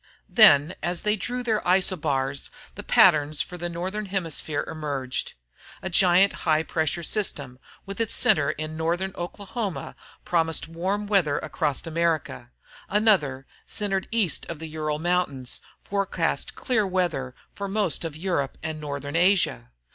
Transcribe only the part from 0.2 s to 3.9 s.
Then, as they drew their isobars, the pattern for the